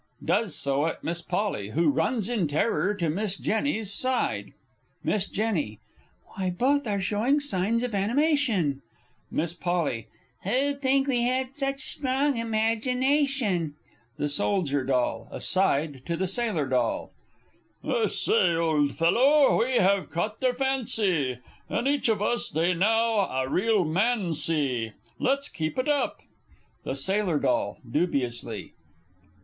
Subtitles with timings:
[0.25, 4.53] [Does so at Miss P., who runs in terror to Miss J.'s side.
[5.03, 5.77] Miss J.
[6.25, 8.81] Why, both are showing signs of animation.
[9.29, 10.07] Miss P.
[10.43, 13.75] Who'd think we had such strong imagination!
[14.17, 17.87] The Soldier Doll (aside to the Sailor D.).
[17.87, 21.37] I say, old fellow, we have caught their fancy
[21.69, 24.93] In each of us they now a real man see!
[25.19, 26.21] Let's keep it up!
[26.85, 27.45] The Sailor D.
[27.45, 28.71] (_dubiously.